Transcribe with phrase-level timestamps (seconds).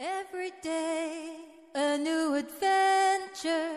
[0.00, 1.40] Every day
[1.74, 3.74] a new adventure,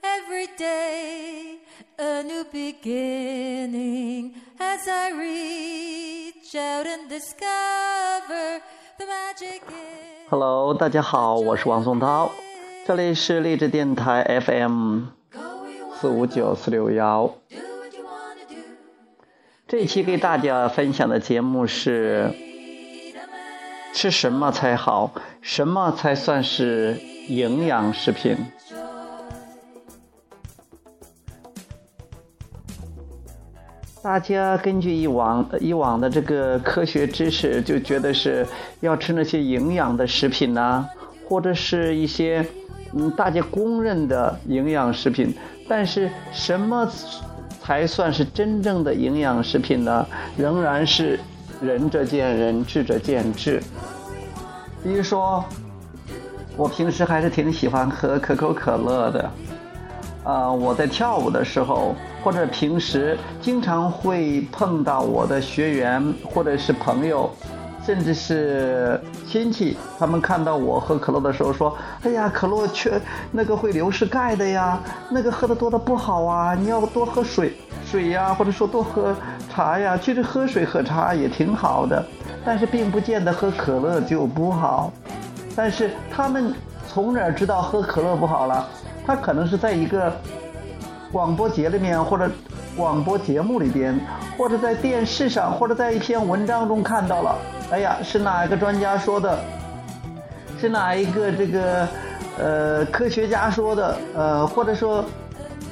[0.00, 1.58] every day
[1.98, 4.34] a new beginning.
[4.60, 8.60] As I reach out and discover
[8.96, 10.28] the magic in.
[10.30, 12.30] Hello，大家好，我是王松涛，
[12.86, 15.06] 这里是励志电台 FM
[16.00, 17.34] 四五九四六幺。
[19.66, 22.32] 这一期给大家分享的节目是
[23.96, 25.10] 吃什么才好，
[25.40, 28.36] 什么才算是营养食品？
[34.02, 38.46] 大家根据以往以往的这个科学知识，就觉得是
[38.80, 40.86] 要吃那些营养的食品呐、
[41.26, 42.46] 或者是一些
[42.92, 45.34] 嗯大家公认的营养食品。
[45.66, 46.86] 但是什么
[47.62, 50.06] 才算是真正的营养食品呢？
[50.36, 51.18] 仍然是
[51.60, 53.62] 仁者见仁，智者见智。
[54.82, 55.44] 比如说，
[56.56, 59.30] 我平时还是挺喜欢喝可口可乐的。
[60.24, 67.30] 呃，我在跳舞的时候，或者平时经常会碰到我的学员或者是朋友，
[67.84, 79.14] 甚至是亲戚，他们看到我喝可乐的时候说：“哎呀，可乐缺那个会流失钙的呀，那个喝的多的不好啊，你要多喝水水呀，或者说多喝
[79.56, 79.96] 茶呀。
[79.96, 82.04] 其实喝水喝茶也挺好的，
[82.44, 84.92] 但是并不见得喝可乐就不好。
[85.56, 86.52] 但是他们
[86.86, 88.68] 从哪儿知道喝可乐不好了？
[89.06, 90.14] 他可能是在一个
[91.10, 92.30] 广播节里面，或者
[92.76, 93.98] 广播节目里边，
[94.36, 97.38] 或者在电视上，或者在一篇文章中看到了。
[97.70, 99.38] 哎呀，是哪一个专家说的？
[100.60, 101.88] 是哪一个这个
[102.38, 103.96] 呃科学家说的？
[104.14, 105.02] 呃，或者说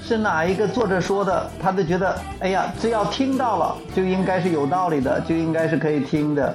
[0.06, 1.50] 是哪一个作者说的？
[1.58, 6.55] 他就觉得，哎呀，只要听到了，就应该是有道理的，就应该是可以听的。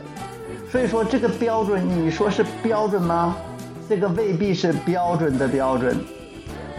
[0.70, 3.36] 所以说这个标准，你说是标准吗？
[3.90, 5.98] 这个未必是标准的标准。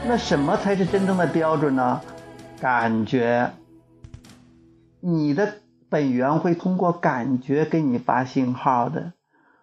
[0.06, 2.00] 那什么才是真正的标准呢？
[2.60, 3.50] 感觉。
[5.00, 5.54] 你的
[5.88, 9.12] 本源会通过感觉给你发信号的。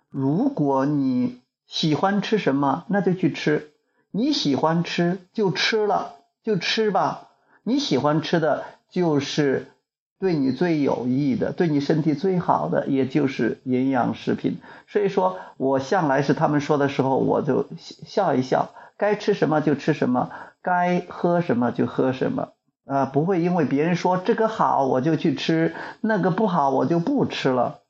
[0.09, 3.69] 如果你喜欢吃什么，那就去吃。
[4.11, 6.15] 你喜欢吃就吃了，
[6.47, 7.27] 就吃吧。
[7.63, 9.69] 你喜欢吃的就是
[10.17, 14.61] 对你最有益的，对你身体最好的，也就是营养食品。
[14.87, 18.69] 所以说我向来是他们说的时候，我就笑一笑。
[18.95, 20.29] 该吃什么就吃什么，
[20.61, 22.53] 该喝什么就喝什么，
[22.85, 27.81] 啊、不会因为别人说这个好我就去吃，那个不好我就不吃了。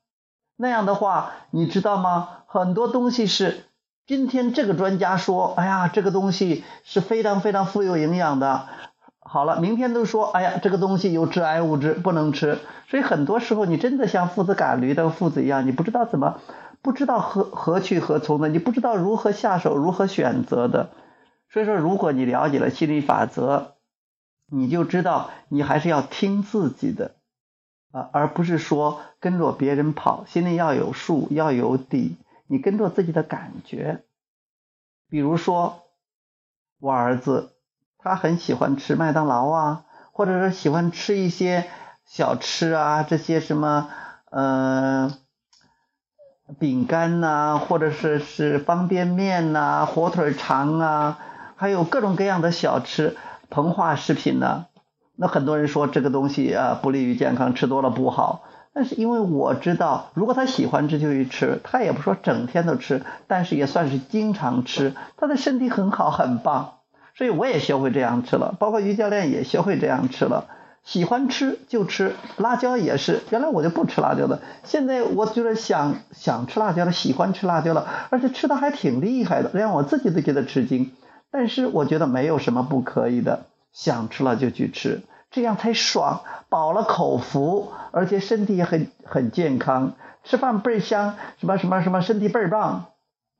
[0.56, 2.28] 那样的话，你知道吗？
[2.46, 3.66] 很多东西是
[4.08, 8.66] 今天这个专家说，哎呀，这个东西是非常非常富有营养的。
[9.20, 12.58] 好了，明天都说，哎呀，这个东西有致癌物质，不能吃。
[12.86, 16.40] 所以很多时候，你真的像父子赶驴的父子一样，你不知道怎么，
[16.80, 20.88] 不知道何何去何从的，你不知道如何下手，如何选择的。
[21.50, 23.72] 所以说，如果你了解了心理法则，
[24.50, 27.16] 你就知道你还是要听自己的
[27.92, 32.16] 啊，而不是说跟着别人跑，心里要有数，要有底。
[32.48, 34.02] 你跟着自己的感觉。
[35.08, 35.84] 比如说，
[36.80, 37.52] 我儿子
[37.98, 41.70] 他很喜欢吃麦当劳啊，或者是喜欢吃一些
[42.04, 43.88] 小吃啊，这些什么
[44.30, 45.16] 呃
[46.58, 51.18] 饼干呐、或者是是方便面呐、火腿肠啊，
[51.56, 53.16] 还有各种各样的小吃、
[53.50, 54.66] 膨化食品呢、
[55.16, 58.44] 那很多人说这个东西啊不利于健康，吃多了不好。
[58.78, 66.74] 但是因为我知道，如果他喜欢吃就去吃，他也不说整天都吃，但是也算是经常吃，他的身体很好很棒。
[67.16, 70.46] 所以我也学会这样吃了，包括于教练也学会这样吃了。
[70.84, 73.22] 喜欢吃就吃，辣椒也是。
[73.30, 80.92] 原来我就不吃辣椒的，现在我觉得想想吃辣椒了，喜欢吃辣椒了，而且吃的还挺厉害的，连我自己都觉得吃惊。
[81.32, 89.92] 但是我觉得没有什么不可以的，想吃了就去吃，这样才爽，饱了口福，而且身体也很很健康，
[90.24, 92.86] 吃饭倍儿香，什么什么什么，身体倍儿棒，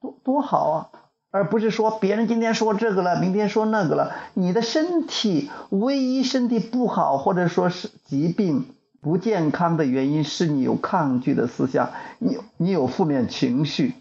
[0.00, 0.88] 多多好啊！
[1.30, 4.12] 而不是说别人今天说这个了，明天说那个了。
[4.32, 8.64] 你的身体唯一身体不好，或者说是疾病
[9.02, 13.92] 不健康的原因，是你有抗拒的思想，你你有负面情绪，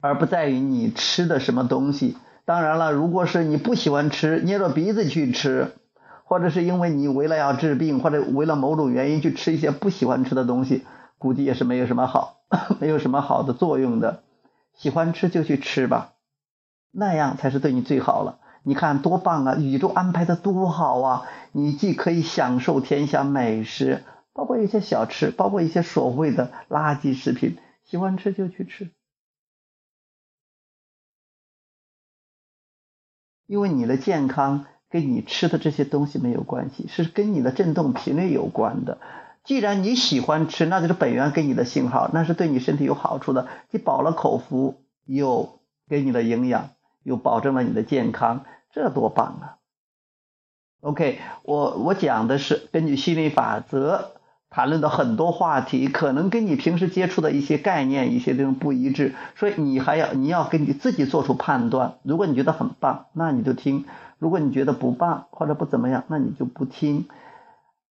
[0.00, 2.18] 而不在于你吃的什么东西。
[2.44, 5.72] 当然了，如果是你不喜欢吃，捏着鼻子去吃，
[6.28, 10.84] 或者是因为你为了要治病，或者为了某种原因去吃一些不喜欢吃的东西，
[11.16, 12.42] 估计也是没有什么好，
[12.80, 14.22] 没有什么好的作用的。
[14.74, 16.12] 喜欢吃就去吃吧。
[16.90, 18.40] 那样才是对你最好了。
[18.62, 19.56] 你看多棒啊！
[19.56, 21.26] 宇宙安排的多好啊！
[21.52, 24.04] 你既可以享受天下美食，
[24.34, 28.90] 包括一些小吃，包括一些所谓的垃圾食品，喜欢吃就去吃。
[33.46, 38.98] 因为你的健康跟你吃的这些东西没有关系，是跟你的振动频率有关的。
[39.44, 46.70] 既然你喜欢吃，那就是本源给你的信号，那是对你身体有好处的，既饱了口福，又给你的营养，
[47.02, 49.56] 又保证了你的健康，这多棒啊
[50.80, 54.17] ！OK，我我讲的是根据心理法则
[54.50, 61.94] 谈论的很多话题，可能跟你平时接触的一些概念、一些这种不一致，所以你还要你要根据自己做出判断。
[62.02, 63.84] 如果你觉得很棒，那你就听；
[64.18, 67.06] 如果你觉得不棒或者不怎么样，那你就不听。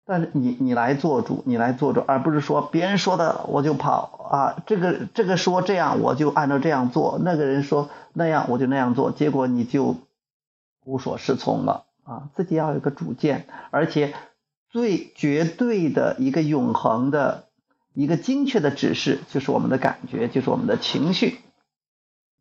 [0.05, 9.95] 但是你你来做主，你来做主，而不是说别人说的我就跑啊，这个这个说这样我就按照这样做，那个人说那样我就那样做，结果你就
[10.85, 12.27] 无所适从了啊！
[12.35, 14.13] 自己要有个主见，而且
[14.73, 17.47] 最绝对的一个永恒的
[17.93, 21.39] 一个精确的指示，就是我们的感觉，就是我们的情绪。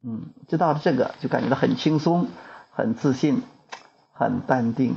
[0.02, 2.28] 嗯，知道了这个就感觉到很轻松、
[2.70, 3.42] 很自信、
[4.12, 4.96] 很淡定。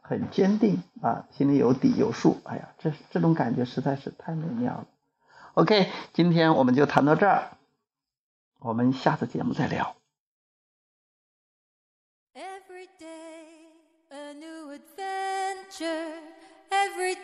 [0.00, 2.40] 很坚定啊，心里有底有数。
[2.44, 4.86] 哎呀，这这种感觉实在是太美妙了。
[5.52, 7.58] OK，今天我们就谈到这儿，
[8.58, 9.96] 我们下次节目再聊。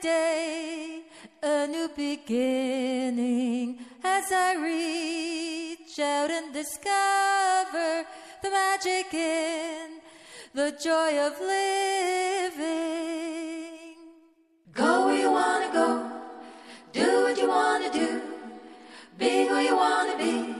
[0.05, 1.03] Day
[1.43, 3.79] a new beginning.
[4.05, 8.05] As I reach out and discover
[8.43, 10.03] the magic in
[10.53, 12.67] the joy of living.
[14.75, 15.89] Go where you wanna go,
[16.93, 18.21] do what you wanna do,
[19.17, 20.55] be who you wanna be,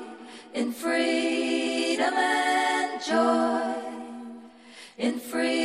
[0.59, 3.75] in freedom and joy,
[4.97, 5.64] in freedom.